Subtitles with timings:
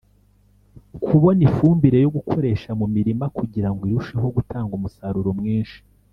[1.03, 5.79] kubona ifumbire yo gukoresha mu mirima kugira ngo irusheho gutanga umusaruro mwinshi